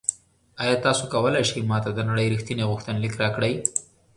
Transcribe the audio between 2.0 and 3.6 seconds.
نړۍ ریښتیني غوښتنلیک راکړئ؟